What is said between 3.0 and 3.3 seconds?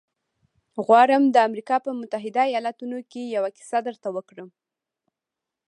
کې